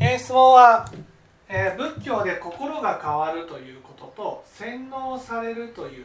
[0.00, 0.88] えー、質問は、
[1.48, 6.04] えー、仏教で心が変わるということと洗脳されるという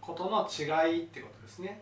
[0.00, 1.80] ことの違いってことですね。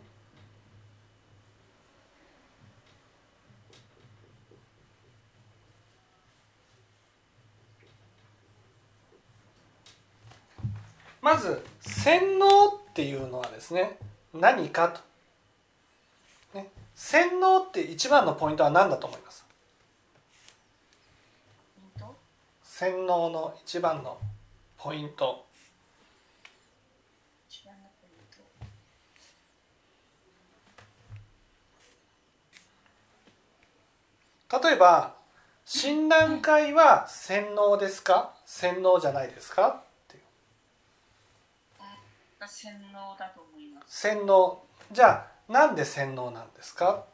[11.22, 13.98] まず洗脳っていうのはですね
[14.32, 16.68] 何かと、ね、
[17.02, 19.44] 洗脳って一番のポイントは何だと思います？
[22.62, 24.18] 洗脳の一番の
[24.76, 25.46] ポイント。
[34.62, 35.14] 例えば
[35.64, 38.34] 診断会は洗脳ですか？
[38.44, 39.82] 洗脳じゃないですか？
[42.46, 44.00] 洗脳だと思います。
[44.00, 44.62] 洗脳。
[44.92, 47.04] じゃあなんで洗脳なんですか？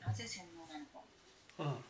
[0.00, 1.00] なぜ洗脳なのか。
[1.58, 1.84] うん。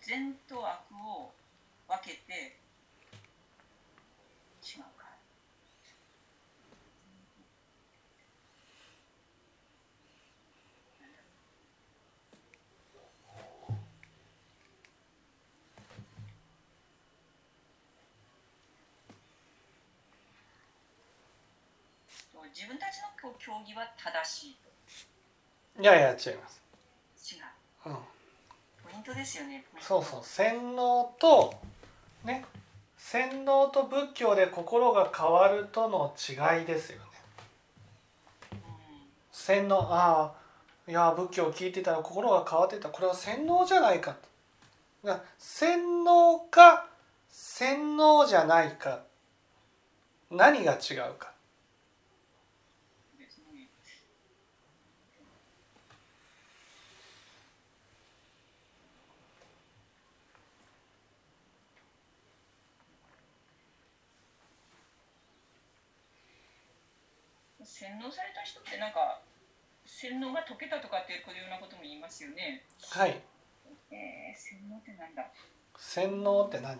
[0.00, 1.30] 善と悪を
[1.86, 2.56] 分けて
[4.64, 5.06] 違うか
[22.54, 24.46] 自分たちの競技は正し
[25.78, 26.62] いいやいや違います。
[27.34, 27.38] 違
[27.86, 28.00] う、うん、ポ
[28.94, 31.54] イントですよねそうそう洗脳と
[32.24, 32.44] ね
[32.96, 37.04] 洗脳と仏教で心が変わるとの違いですよね、
[38.52, 38.58] うん、
[39.30, 40.34] 洗脳あ
[40.86, 42.88] あいや仏教を聞いてたら心が変わってた。
[42.88, 44.16] これは洗脳じゃないか
[45.04, 46.86] と洗脳か
[47.28, 49.02] 洗脳じゃないか。
[50.30, 51.32] 何が違うか
[67.78, 69.22] 洗脳された人ってなんか
[69.86, 72.66] 洗脳が解けたとかっていうようなことも言いますよね。
[72.90, 73.22] はい。
[73.94, 75.30] えー、洗脳ってなんだ？
[75.78, 76.76] 洗脳って何？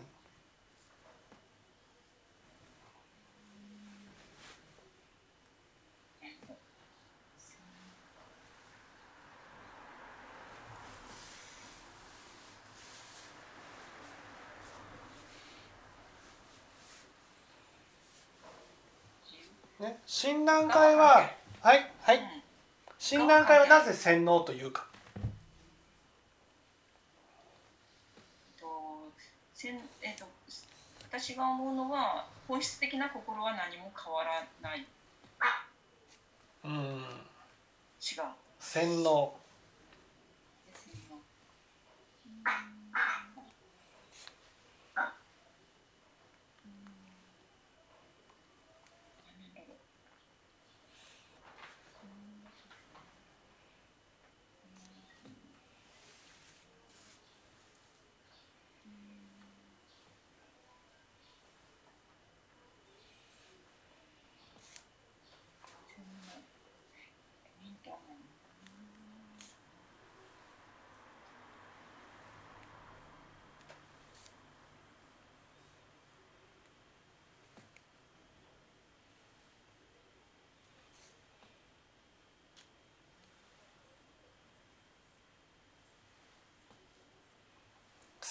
[19.81, 21.31] ね、診断会は
[21.61, 22.21] はいはい。
[22.99, 24.87] 診断会はなぜ洗脳というか。
[29.55, 30.25] せん、えーと、
[31.11, 34.87] 私が思うのは本質的な心は何も変わらない。
[36.65, 36.71] うん。
[36.71, 38.23] 違う。
[38.61, 39.35] 洗脳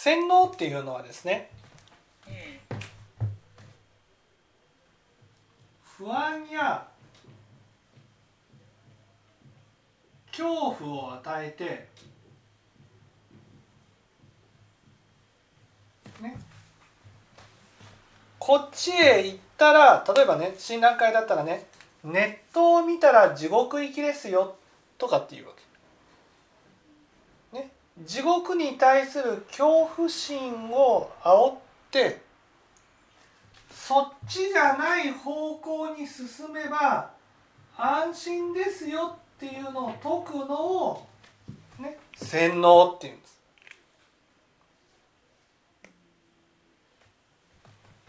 [0.08, 1.50] 洗脳っていうのはですね、
[5.98, 6.88] 不安や
[10.32, 11.90] 恐怖を与えて
[16.22, 16.40] ね
[18.40, 21.68] こっちへ行ったら例えばね診断会だったらね
[22.06, 24.56] ネットを見たら地獄行きですよ
[24.98, 25.67] とかっていうわけ。
[28.06, 31.58] 地獄に対する恐怖心を煽っ
[31.92, 32.22] て
[33.72, 37.12] そっちじゃない方向に進めば
[37.78, 41.08] 安心ですよっていうのを解くのを、
[41.80, 43.38] ね、洗脳っていうんです。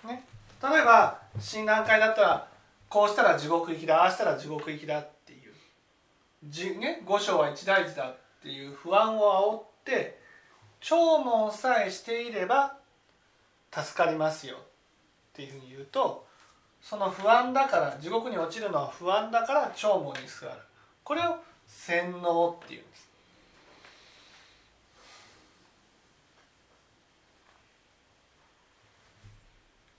[0.05, 0.25] ね、
[0.63, 2.49] 例えば診断会だったら
[2.89, 5.53] こうしたら地獄行きだああしたら地獄行きだっていう
[6.45, 10.19] じ、ね、五章は一大事だっていう不安を煽って
[10.81, 12.77] 聴聞さえしていれば
[13.73, 14.61] 助かりますよっ
[15.33, 16.27] ていうふうに言うと
[16.83, 20.59] その不安だから地獄に落ちるのは不安だから聴聞にすがる。
[21.03, 21.37] これを
[21.67, 23.09] 洗脳っていうんです。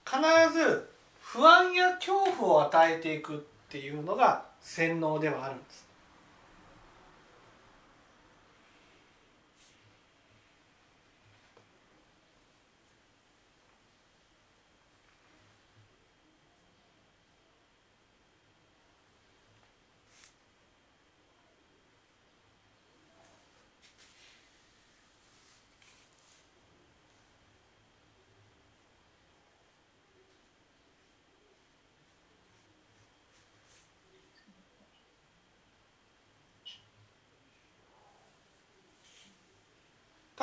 [0.06, 0.90] 必ず
[1.20, 3.38] 不安や恐怖を与えていくっ
[3.68, 5.89] ていうのが洗脳ではあるんです。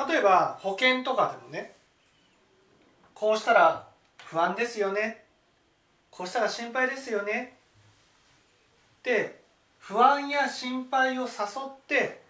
[0.06, 1.74] 例えば保険とかでもね
[3.14, 3.88] こうしたら
[4.24, 5.24] 不安ですよね。
[6.10, 7.56] こうしたら心配ですよね。
[9.00, 9.40] って
[9.78, 11.30] 不安や心配を誘っ
[11.88, 12.20] て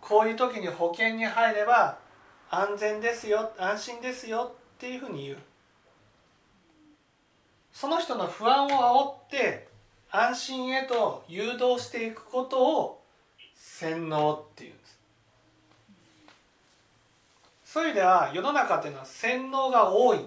[0.00, 1.98] こういう時に保険に入れば
[2.50, 5.38] 安全ですよ安心ですよっていうふうに言う。
[7.72, 9.68] その人の不安を煽って
[10.10, 13.02] 安心へと誘導していくことを
[13.54, 14.77] 洗脳っていう。
[17.70, 20.18] そういう意味では世の中っていうのは洗脳が多い。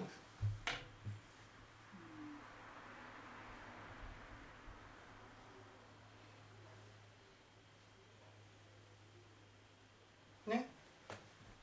[10.46, 10.68] ね、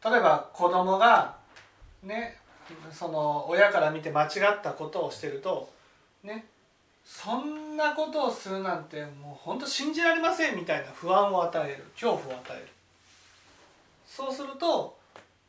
[0.03, 1.37] 例えば子供が
[2.03, 2.35] ね
[2.91, 5.71] その親から見て間違ったことをしてると
[6.25, 6.45] ね。
[7.05, 12.67] そんなことをするなんてもう本当信じられませんみたいな不安を与える恐怖を与える。
[14.05, 14.98] そうすると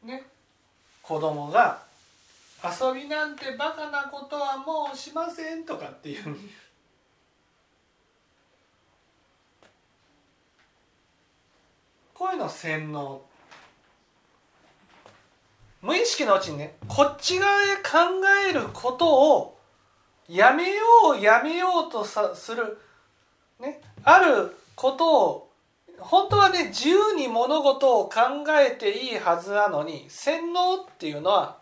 [0.03, 0.25] ね。
[1.03, 1.83] 子供が
[2.63, 6.37] 「遊びなんてバカなことはもうしません」とかっていう。
[12.15, 13.23] こういうの洗脳。
[15.81, 17.91] 無意識のうちにねこっち側へ考
[18.47, 19.59] えることを
[20.29, 20.83] やめよ
[21.19, 22.79] うやめようとさする、
[23.59, 25.50] ね、あることを
[26.01, 28.21] 本当はね自由に物事を考
[28.61, 31.59] えていいはずなのに洗脳っていうのは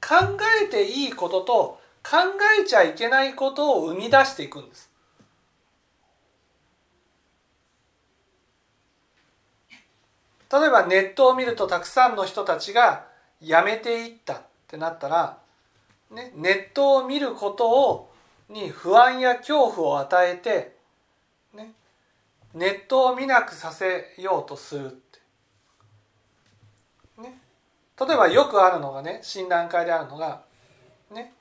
[0.00, 2.18] 考えていいことと考
[2.60, 4.90] えちゃいけないことを生み出していくんです。
[10.52, 13.06] 例えばネットを見るとたくさんの人たちが
[13.40, 15.38] やめていったってなったら、
[16.12, 18.14] ね、ネットを見ることを
[18.48, 20.76] に不安や恐怖を与えて
[22.54, 25.20] ネットを見なくさせようとするって、
[27.20, 27.38] ね、
[27.98, 30.42] 例えばよくあるのがね診断会であるのが
[31.10, 31.32] ね。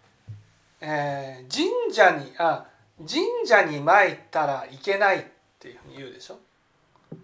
[0.82, 2.66] えー、神社にあ
[2.98, 5.24] 神社に参ったらいけないっ
[5.58, 6.40] ていうふうに言うでしょ。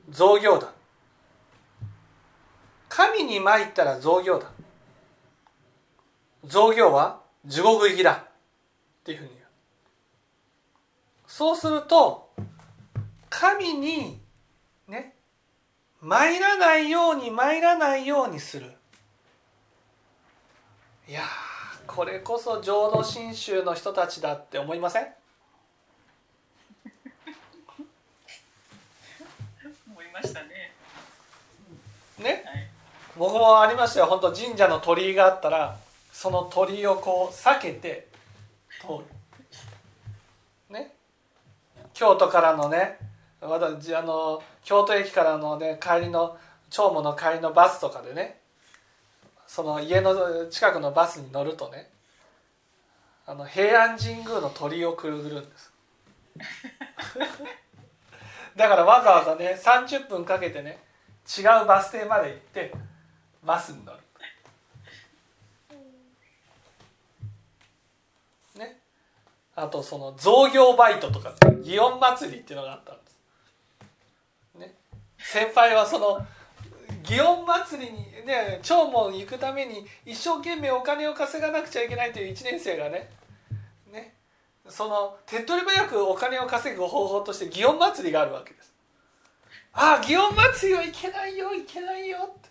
[0.09, 0.71] 造業だ
[2.87, 4.47] 神に参ったら造業だ
[6.45, 9.45] 造業は地獄行きだっていうふうに言う。
[11.27, 12.29] そうすると
[13.29, 14.19] 神に
[14.87, 15.15] ね
[16.01, 18.71] 参らないように参らないようにする。
[21.07, 21.21] いや
[21.87, 25.07] これこそ浄土真宗の人たちだって思いません？
[29.89, 30.73] 思いましたね。
[32.19, 32.69] ね、はい、
[33.17, 34.05] 僕もありましたよ。
[34.05, 35.77] 本当神社の鳥居があったら
[36.11, 38.07] その鳥居をこう避けて
[38.81, 39.05] 通る
[40.69, 40.95] ね？
[41.93, 42.99] 京都からのね
[43.41, 46.37] 私あの京都駅からのね帰りの
[46.69, 48.39] 長毛の帰りのバスとかでね
[49.47, 51.89] その家の近くのバスに乗るとね
[53.25, 55.71] あの平安神宮の鳥居をくるぐるんです。
[58.55, 60.79] だからわざわざね30分かけてね
[61.37, 62.73] 違うバス停まで行って
[63.43, 63.99] バスに乗る。
[68.55, 68.79] ね。
[69.55, 73.08] あとその造業バイトとか祇園祭りっていうのがあったんです
[75.31, 76.25] 先輩はその
[77.03, 83.11] 祇園祭りにね長門行くために一生懸命お金を稼がなくちゃいけないという1年生がね
[83.93, 84.15] ね
[84.67, 88.73] その手っ取り早くお金を稼ぐ方法として祇園祭りがあるわけです。
[89.71, 92.49] ああ祇園祭りはいけないよいけないよって。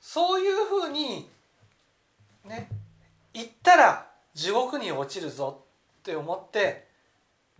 [0.00, 1.28] そういうふうに
[2.46, 2.68] ね
[3.34, 5.64] 行ったら地獄に落ちるぞ
[6.00, 6.86] って思って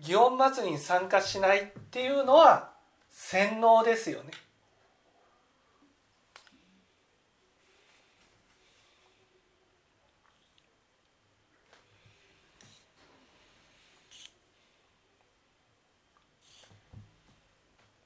[0.01, 2.71] 祇園祭りに参加しないっていうのは
[3.11, 4.31] 洗脳ですよね。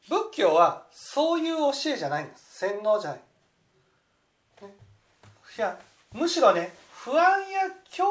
[0.08, 3.20] 仏教はそういう教えじゃないんです洗脳じゃない。
[5.58, 5.78] いや
[6.14, 8.04] むしろね不安や恐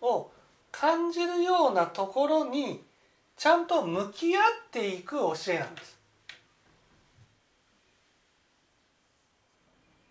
[0.00, 0.30] 怖を
[0.70, 2.82] 感じるようなところに
[3.36, 5.98] ちゃんと向き合っていく教えなんです。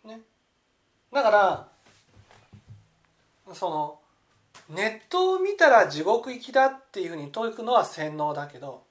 [0.05, 0.19] ね、
[1.11, 1.67] だから
[3.53, 3.99] その
[4.69, 8.83] ネットを見たら地獄行きだっていうふうに説くのは洗脳だけど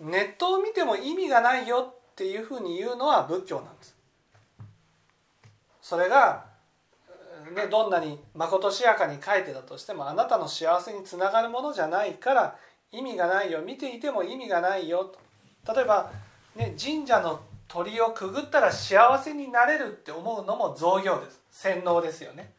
[0.00, 3.96] ネットを見ても意味がないよっていうふうに言うのは仏教なんです。
[5.88, 6.44] それが、
[7.54, 12.56] ね、どんなにまことしやかに書いてたとしてもあなたの幸せにつながるものじゃないから
[12.92, 15.12] 意味がないよ見ていても意味がないよ。
[15.64, 16.10] と例えば、
[16.56, 21.40] ね、神社の鳥をくぐったら幸せになれるって思うのも造業です。
[21.50, 22.52] 洗脳ですよね。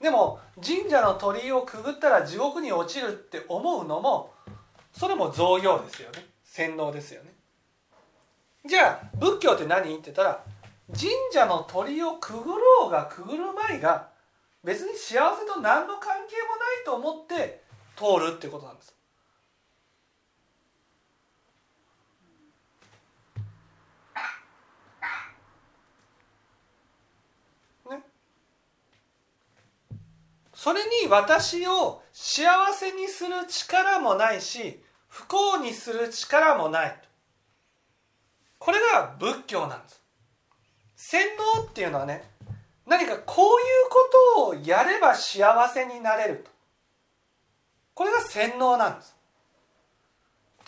[0.00, 4.32] でも神社の鳥居をくぐったら地獄に落ちるって思うのも
[4.92, 6.26] それも造業ですよね。
[6.44, 7.32] 洗脳ですよね。
[8.64, 9.82] じゃあ仏教って何？
[9.82, 10.44] って言ったら
[10.92, 14.08] 神社の鳥をくぐろうがくぐるまいが
[14.64, 17.62] 別に幸せと何の関係もないと思って
[17.96, 18.94] 通るっていうことなんです。
[27.90, 28.02] ね、
[30.52, 37.02] それに私を幸せにする力もないし不幸にする力もない
[38.58, 39.99] これが仏教なんです。
[41.10, 41.18] 洗
[41.56, 42.22] 脳っていうのはね
[42.86, 46.50] 何かこういうことをやれば幸せになれると。
[47.94, 49.16] これが洗脳なんです。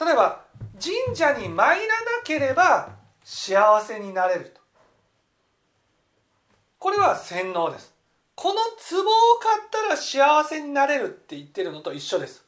[0.01, 0.43] 例えば
[0.83, 1.87] 神社に参らな
[2.25, 2.91] ければ
[3.23, 4.61] 幸せになれると。
[6.81, 7.95] これは洗脳です。
[8.35, 12.45] この壺を買ったら幸せになれるって言ってるのと一緒です。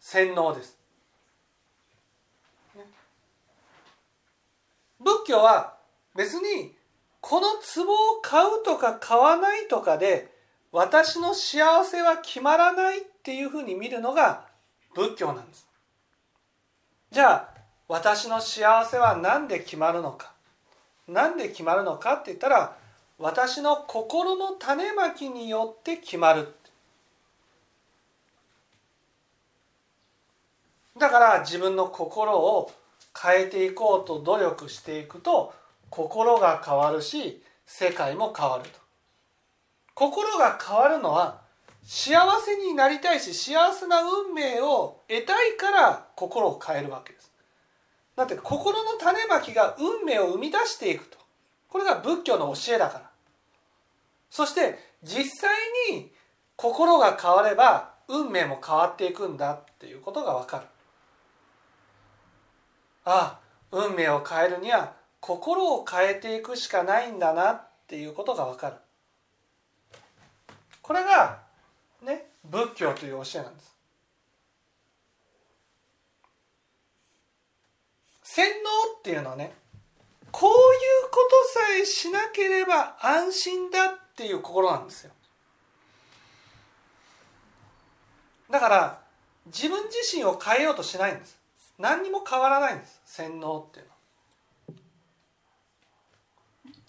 [0.00, 0.76] 洗脳です。
[4.98, 5.78] 仏教は
[6.14, 6.78] 別に
[7.20, 10.32] この壺を買うとか買わないとかで
[10.72, 14.46] 私の幸せは決まらないっていうふうに見るのが
[14.94, 15.68] 仏教なんです。
[17.10, 17.48] じゃあ
[17.88, 20.32] 私の幸せは何で決まるのか。
[21.08, 22.76] 何で決まるのかって言ったら
[23.18, 26.54] 私の心の種まきによって決まる。
[30.96, 32.70] だから自分の心を
[33.20, 35.52] 変えていこうと努力していくと
[35.90, 38.78] 心が変わるし世界も変わると。
[39.94, 41.42] 心が変わるのは
[41.82, 47.30] 幸せになりたいし幸せな運命を得たいから心を変えるわけです。
[48.16, 51.18] だって心の種まきが運命を生み出していくと。
[51.68, 53.10] これが仏教の教えだから。
[54.30, 55.50] そして実際
[55.90, 56.12] に
[56.56, 60.64] 心が変われば運命も変わっていくんだっていうことが分かる。
[63.04, 63.40] ああ
[63.72, 68.76] 運命を変えるには心を変えていくしかないんだなっていうことが分かる。
[70.82, 71.38] これが
[72.02, 73.76] ね仏教という教えなんです。
[78.22, 79.52] 洗脳っていうのはね
[80.30, 85.12] こういうことさえしなければ安心だっていう心なんですよ。
[88.50, 89.00] だから
[89.46, 91.38] 自分自身を変えようとしないんです。
[91.78, 93.00] 何にも変わらないんです。
[93.04, 93.96] 洗脳っていうのは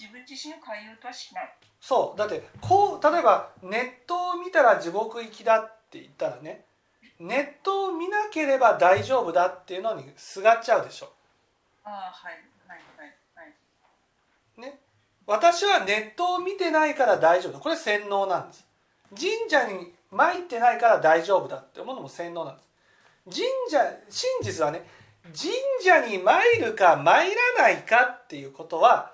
[0.01, 1.53] 自分自身を変えようとはしない。
[1.79, 2.17] そう。
[2.17, 6.65] だってこう例えばネットを見たら地獄行きだって言ったらね
[7.20, 11.13] ネットを見なければ大丈夫だっていうのにすがっちゃうでしょ。
[11.84, 12.34] ああはい
[12.67, 13.43] はいはいは
[14.58, 14.62] い。
[14.62, 14.79] ね。
[15.27, 17.60] 私はネットを見てないから大丈夫だ。
[17.60, 18.65] これ洗脳なんです。
[19.15, 22.70] 神社に参ってないから大丈夫だって思うのも洗脳なんです。
[23.25, 23.79] 神社
[24.10, 24.84] 真実はね
[25.25, 25.53] 神
[25.84, 29.12] 社に参るか参らないかっていうことは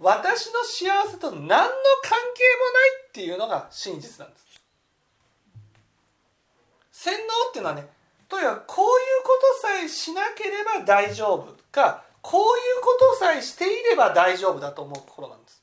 [0.00, 1.74] 私の幸せと何の関係もない
[3.08, 4.46] っていうのが真実なんです。
[6.90, 7.86] 洗脳っていうのはね
[8.28, 15.62] とにかくこういうことさえしなければ大丈夫かこういうことさえしていれば大丈夫だと思う心なんです。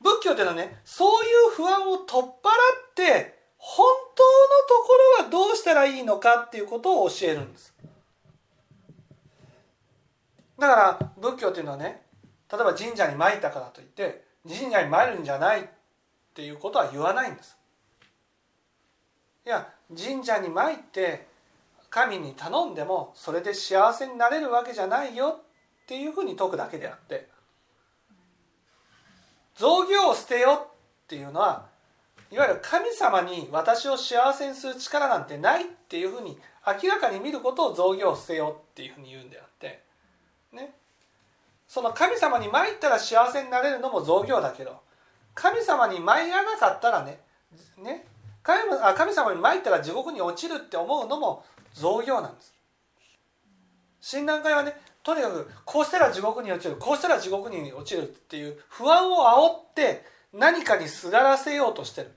[0.00, 4.28] 仏教っていうのはねそういう不安を取っ払って本当の
[4.68, 7.72] ところはどうしたらいいのかっていうことを教えるんです。
[10.58, 12.02] だから仏教っていうのはね
[12.52, 15.64] 例えば神社に参ったからといって神社に参るんじゃないっ
[16.34, 17.56] ていうことは言わないんです。
[19.46, 19.66] いや
[19.96, 21.26] 神社に参って
[21.88, 25.40] 神に頼んでもそれで幸せになれるわけじゃないよ
[25.84, 27.28] っていうふうに説くだけであって
[29.56, 31.72] 造業を捨てよっていうのは
[32.34, 36.36] いわゆる神様に私を幸せにする力なんてないっていうふうに
[36.66, 39.84] 明らかに見ることを造業を捨てよっていうふうに言うんであって
[40.52, 40.74] ね。
[41.68, 44.80] その神様に参ったら幸せになれるのも造業だけど
[45.34, 47.20] 神様に参らなかったらね
[47.78, 48.04] ね。
[48.42, 52.52] 神あ神様に参ったら地獄に落ちるって思うのも造業なんです。
[54.00, 54.74] 診断会はね
[55.04, 62.10] とにかくこうしたら地獄に落ちるこうしたら地獄に落ちるっていう不安を煽って何かにすがらせようとしてる。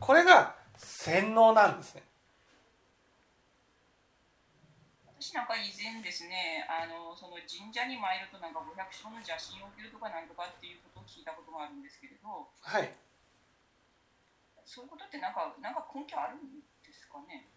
[0.00, 2.02] これが洗脳なんですね
[5.18, 12.88] 私なんか以前ですねあのその神社に参るとなんか500姓の邪神を受けるとかなんとかっていうことを聞いたことがあるんですけれどはい
[14.64, 17.48] そういうことってなんかなんか根拠あるんですかね？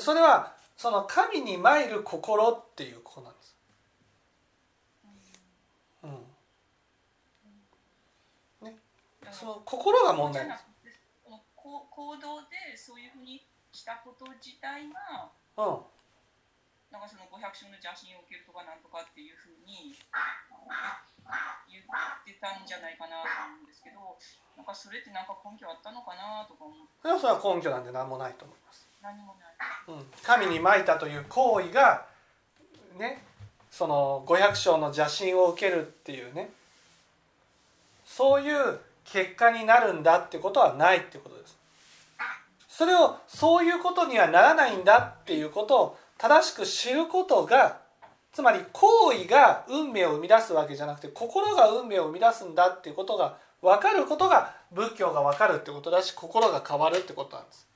[0.00, 3.56] それはその神に参る心っていうことなんです。
[8.62, 8.66] うん。
[8.66, 8.76] ね、
[9.30, 10.64] その心が問題です。
[11.90, 15.84] 行動でそういうふうにしたこと自体が、うん。
[16.88, 19.92] なんかその500種の邪神を受けるとかなんとかっていうふうに
[21.68, 21.84] 言っ
[22.24, 24.16] てたんじゃないかなと思うんですけど、
[24.56, 27.04] なんかそれってなんか根拠あったのかなとか思って。
[27.20, 28.88] それは根拠なんて何もないと思います。
[29.04, 29.48] 何もない。
[29.88, 32.06] うん、神にまいたという行為が
[32.98, 33.22] ね
[33.70, 36.50] その500章の邪神を受けるっていうね
[38.04, 38.80] そういう
[39.12, 41.58] 結果になるんだってことはないってことです。
[42.68, 47.80] それをそういうことにはならないんだっていうことを正しく知ることが
[48.32, 57.66] つまり行為が運命を生み出すわけじゃなくて心が運命を生み出すんだっていうことが分かることが仏教が分かるってことだし心が変わるってことなんです。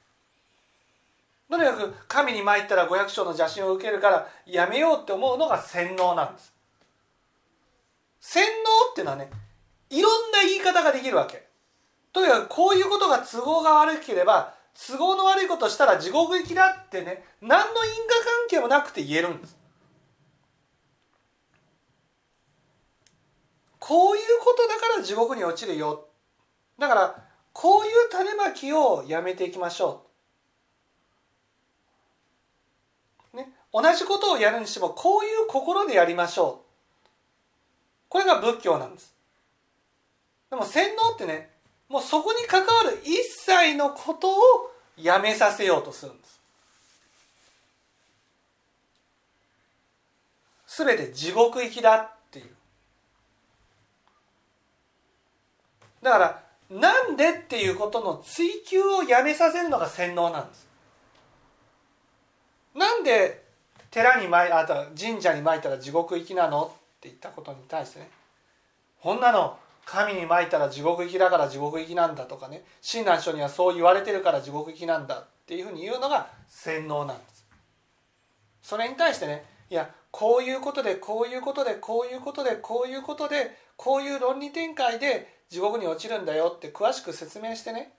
[1.50, 6.52] とにかく神に参ったら500章の邪神を受けるからやめようって思うのが洗脳なんです。
[8.20, 9.30] 洗脳っていうのはね
[9.92, 11.46] いろんな言い方ができるわけ。
[12.12, 19.56] とにかくこういうことが都合が悪ければ都合の悪いことしたら地獄行きだってね何の因果関係もなくて言えるんです。
[23.78, 26.06] こういうことだから地獄に落ちるよ。
[26.78, 30.06] だからこういう種まきをやめていきましょ
[33.34, 33.36] う。
[33.36, 36.66] ね同じことをやるにしてもこういう心でやりましょう。
[38.08, 39.11] これが仏教なんです。
[40.52, 41.48] でも洗脳ってね
[41.88, 46.40] もうそこに関わる一切のことをやめさせようとするんです。
[50.76, 52.50] 全て地獄行きだっていう。
[56.02, 60.68] だからなんでっていうことの追求をやめさせるのが洗脳なんです。
[62.74, 63.42] なんで
[63.90, 68.10] 寺に参あと神社に参ったら地獄行きなのって言ったことに対してね
[69.00, 72.64] こんなの神に参ったら地獄行きだから地獄行きなんだとかね。
[72.80, 77.46] 親鸞書にはそう言われてるから地獄行きなんだっていうふうに言うのが洗脳なんです。
[78.62, 87.92] それに対してねいやこういうことでこういうことでこういうことでこういうことでこういう論理展開で地獄に落ちるんだよって詳しく説明してね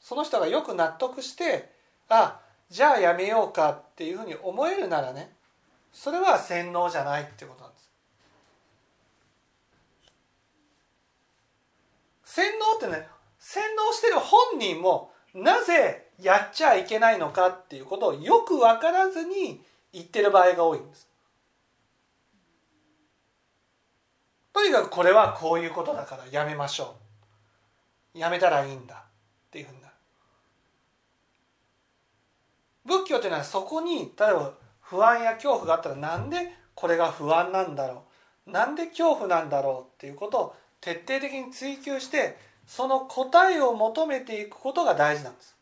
[0.00, 1.70] その人がよく納得して
[2.08, 5.30] あじゃあやめようかっていうふうに思えるならね
[5.92, 7.90] それは洗脳じゃないってことなんです
[12.36, 21.08] 洗脳ってね洗脳してる本人もなぜやっちゃいけないのかっていうことをよく分からずに言ってる場合が多いんです。
[24.52, 26.96] とにかくこれはこういうことだからやめましょ
[28.14, 28.18] う。
[28.18, 29.94] やめたらいいんだっていうふうになる。
[32.84, 38.04] 仏教っていうのはそこに例えば不安や恐怖があったらなんでこれが不安なんだろ
[38.46, 38.50] う？
[38.50, 40.54] なんで恐怖なんだろうっていうことを
[40.86, 45.56] 徹底的に追求してその答えを求めていくことが大事なんです。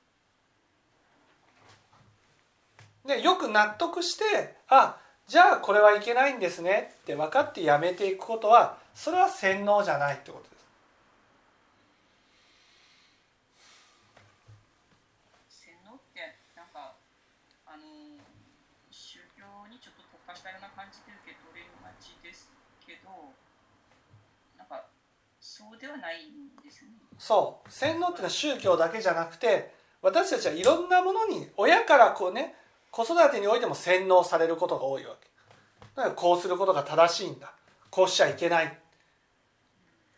[3.07, 10.55] でよく納得してあじゃあこれはいけないんですねって分かってやめていくことはそれは洗脳じゃないってことです。
[20.75, 21.24] 感じてる
[25.57, 26.91] そうではないんですね。
[27.17, 27.71] そう。
[27.71, 32.57] 洗脳っていうのは宗教だけじゃなくて私たちはいろんなものに親からこうね
[32.91, 35.29] 子育てにおいても洗脳されることが多いわけ。
[35.95, 37.53] だからこうすることが正しいんだ。
[37.91, 38.79] こうしちゃいけない。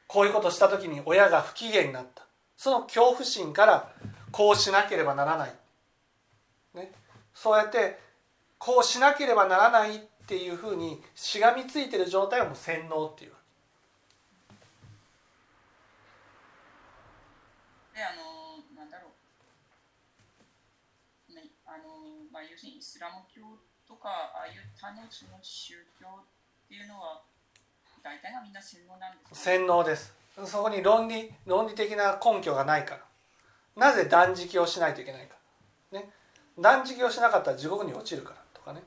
[0.06, 2.24] こういうことした時に親が不機嫌になった。
[2.56, 3.92] その恐怖心から
[4.32, 5.54] こうしなければならない、
[6.74, 6.92] ね、
[7.34, 7.98] そうやって
[8.56, 13.45] こうしなければならないっていうふうにしがみついてる状態をもう洗脳っていうわけ。
[17.96, 19.08] であのなんだろ
[21.32, 23.40] う、ね、あのまあ要するにイスラム教
[23.88, 27.24] とかああいう他のその宗教っていうのは
[28.04, 30.14] 大体がみんな洗脳なんです、ね、洗脳です。
[30.44, 33.00] そこに論理論理的な根拠がないから。
[33.76, 35.36] なぜ断食をしないといけないか、
[35.92, 36.10] ね、
[36.58, 38.82] 断食をしなかったら地獄に落ちるからとかね。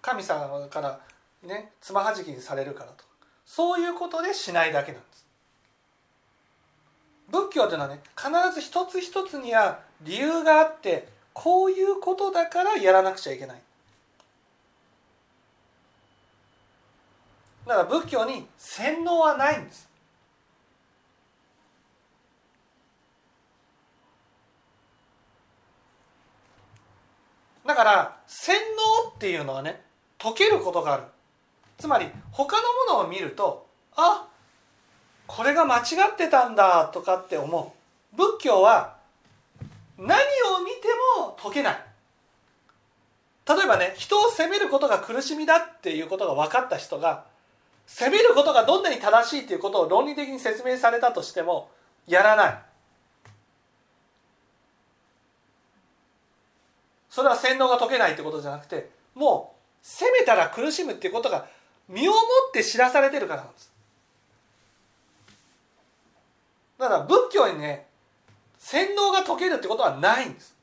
[0.00, 1.00] 神様から
[1.42, 3.10] ねつまはじきにされるからとか。
[3.44, 5.26] そういうことでしないだけなんです。
[7.32, 13.62] 仏教というのはね必ず一つ一つには理由があってこういうことだからやらなくちゃいけない。
[17.66, 19.88] だから仏教に洗脳はないんです。
[27.64, 28.54] だから洗
[29.04, 29.80] 脳っていうのはね
[30.18, 31.04] 解けることがある。
[31.78, 32.62] つまり他の
[32.94, 33.66] ものを見ると
[33.96, 34.28] あ
[35.26, 35.80] これが間違
[36.12, 37.74] ってたんだとかって思
[38.12, 38.16] う。
[38.16, 38.96] 仏教は
[39.98, 41.84] 何を見ても解けない。
[43.48, 47.24] 例えばね人を責めることが苦しみだっていうことが分かった人が
[47.86, 51.70] 責めることがどんなに正しいっていうことを論理的に説明されたとしても
[52.06, 52.58] やらない。
[57.10, 61.46] それは洗脳が解けないってことじゃなくてもう責めたら苦しむっていうことが
[61.88, 63.71] 身をもって知らされてるからなんです。
[66.92, 67.86] だ仏教にね
[68.58, 70.56] 洗脳が解けるってことはないんです。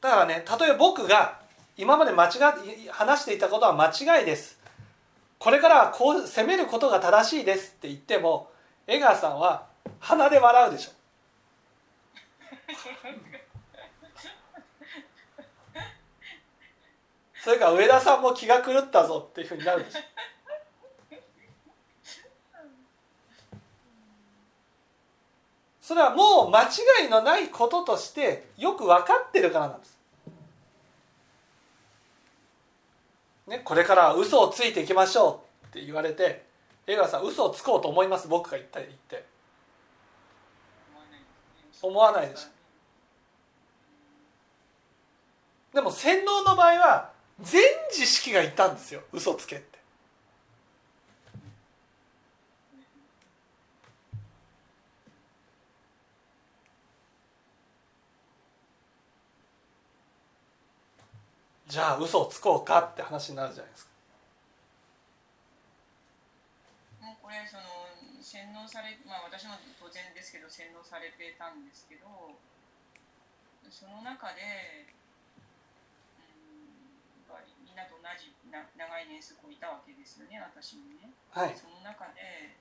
[0.00, 1.40] だからねたとえ僕が
[1.76, 2.30] 今まで間違
[2.90, 4.58] 話していたことは間違いです。
[5.38, 8.50] これからはこう責めることが正しいですって言っても
[8.86, 9.66] 江川さんは
[10.00, 10.90] 鼻で笑うでしょ。
[17.44, 20.00] それから上田さんも気が狂ったぞっていうふうになるでしょ。
[25.88, 29.98] それはもう間違いのないこととしてよく分かってるからなんです。
[33.46, 36.44] ね、これから嘘をついていきましょうって言われて
[36.86, 38.28] 江川さん嘘をつこうと思います？
[38.28, 39.24] 僕が言った言って。
[41.80, 49.00] 思わないでしょでも洗脳の場合は全知識が言ったんですよ。
[49.10, 49.77] 嘘つけって。
[61.68, 63.92] じゃあ嘘をつこうかって話になるじゃないですか。
[67.04, 67.62] もうこれその
[68.24, 72.08] 洗脳されまあ私も当然ですけど洗脳されてたんですけど
[73.68, 74.88] その中で、
[76.16, 81.12] うん、みんなと同じな長い年数こういたわけですよね私もね。
[81.36, 82.56] はい、その中で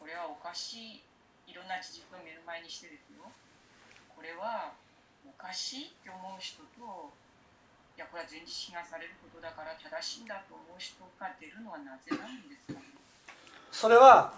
[0.00, 1.04] これはおかし
[1.44, 3.28] いいろんな事実を目の前にしてですよ
[4.16, 4.72] これは
[5.26, 7.12] おかしいって思う人と
[7.96, 12.86] いやこれは全知識がされることだから正しいんだと思う人が出るのはなぜなんですか、ね、
[13.70, 14.32] それは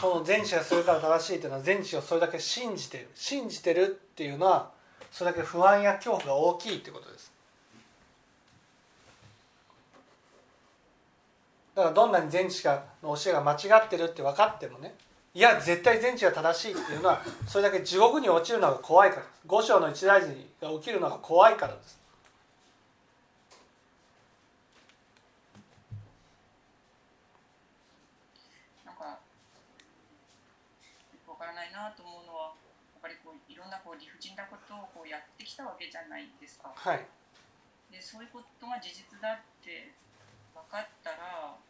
[0.00, 4.70] その全知がするから正しいっていうのは全知をそれだけ信じてる信じてるっていうのは
[5.10, 7.32] それだけ不安や恐怖が大きいってことです。
[11.74, 14.94] だからどんなに全知がの教えが間違ってるって分かってもね
[15.32, 19.22] いや絶対全知が正しいっていうのはそれだけ地獄に落ちるのが怖いから。
[19.46, 20.28] 五章の一大事
[20.60, 21.98] が起きるのが怖いからです。
[28.84, 29.18] なんかよ
[31.24, 36.72] くわからないなと思うのはやっぱりこういろんなこう理不尽なことをこうやってきたわけじゃないですか。
[36.74, 37.06] はい。
[37.90, 39.94] でそういうことが事実だって
[40.54, 41.54] 分かったら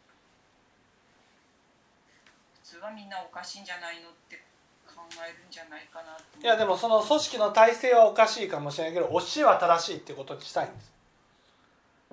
[2.71, 4.39] 通はみんなおかしいんじゃないのって
[4.87, 10.91] 考えるんじゃないかないやでもその組織の体制はおかしいかもしれないけど教えは正しいってことにしたいんです。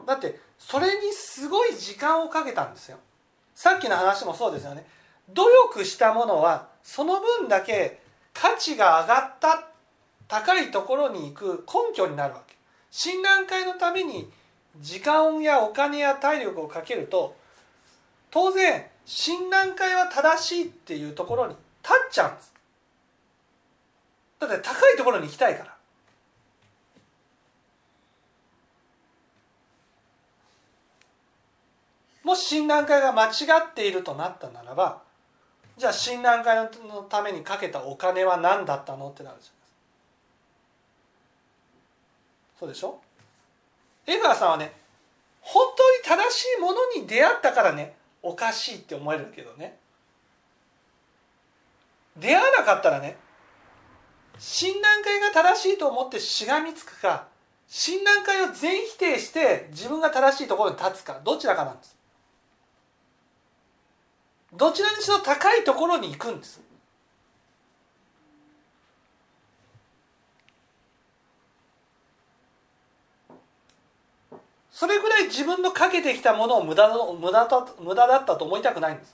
[0.05, 2.99] だってそれにすごい時間をかけたんですよ。
[3.55, 4.85] さっきの話もそうですよね。
[5.33, 8.01] 努力したものはその分だけ
[8.33, 9.68] 価値が上がった
[10.27, 12.57] 高いところに行く根拠になるわけ。
[12.90, 14.29] 診断会のために
[14.81, 17.37] 時間やお金や体力をかけると
[18.31, 22.53] 当然診断会は正しいっていうところに立っちゃうんです。
[24.38, 25.75] だって高いところに行きたいから。
[32.23, 33.31] もし診断会が間違
[33.71, 35.01] っているとなったならば
[35.79, 39.73] じゃあ診断会のためにかけたお金は何だったのってなるじゃないです
[42.53, 42.59] か。
[42.61, 43.01] そうでしょ？
[44.07, 44.73] 江川さんはね
[45.40, 45.66] 本
[46.05, 49.79] 当に正しいものに出会ったからねおかしいって思えるけどね。
[52.17, 53.17] 出会わなかったらね
[54.39, 57.29] 診断会が正しいと思ってしがみつくか
[57.69, 61.97] 診断会を全否定して自分が正しいところに立つかどちらかなんです。
[64.55, 66.61] どちらにしろ高いところに行くんです。
[74.79, 79.11] それぐらい自分のかけてきたものを無駄の無駄だ無駄だったと思いたくないんです。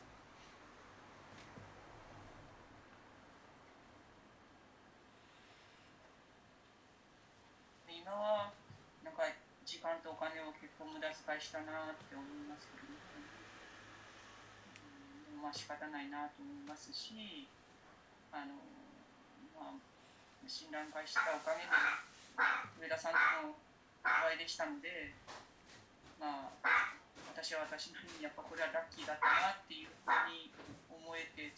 [7.88, 8.53] 今は
[9.00, 9.24] なんか
[9.64, 13.00] 時間とお金を結構無駄遣いしたなって思いますけど、ね、
[15.33, 17.48] うん、まあ仕方ないなと思いますし
[18.37, 18.53] あの、
[19.57, 19.81] まあ、
[20.44, 21.72] 診断会したおかげで
[22.85, 23.57] 上田さんとの
[24.05, 25.16] お会いでしたので
[26.20, 26.94] まあ
[27.33, 30.50] 私は私なりにやっぱこれはラッキーだったなっていうふうに
[30.88, 31.53] 思えて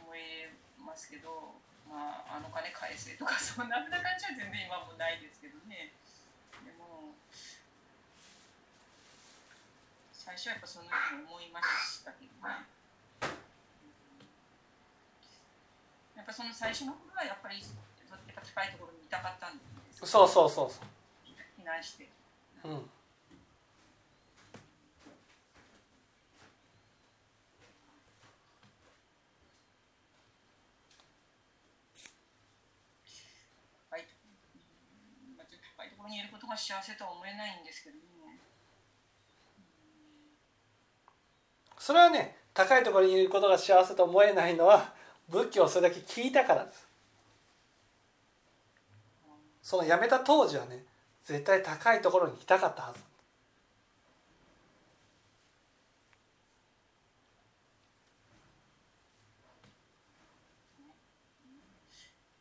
[0.00, 5.90] 思えますけどまあ、あの金返せとかそんなふうな感じは全然今もないですけどね。
[6.62, 7.18] でも
[10.14, 12.62] 最初はやっぱそのように思いましたけどね。
[16.14, 20.86] やっぱその最初の頃はやっぱりやっぱ高いところにいたかったんですそうそうそうそう。
[21.58, 22.06] 避難して。
[22.62, 22.90] うん
[33.90, 38.02] 高いうんまあ高いところにいることが幸せとは思えないんですけどね。
[41.78, 44.92] それはね高いところにいることが幸せと思えないのは
[45.28, 46.86] 仏教をそれだけ聞いたからです。
[49.62, 50.84] その辞めた当時はね
[51.24, 53.00] 絶対高いところにいたかったはず。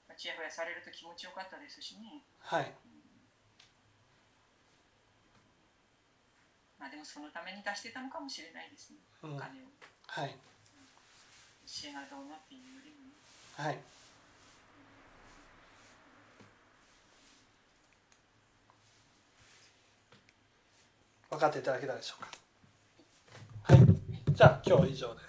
[0.07, 2.23] まあちやほやされると気持ちよかったですしね。
[2.39, 2.88] はい
[6.79, 9.35] まあでもそのために出してたのかもしれないですね、うん。
[9.35, 9.65] お金を。
[10.07, 10.35] はい。
[11.67, 13.05] 教えがどうのっていうよりも。
[13.07, 13.13] ね
[13.57, 13.77] はい。
[21.29, 22.29] 分かっていただけたでしょうか。
[23.73, 23.85] はい。
[24.33, 25.28] じゃあ今日は以上で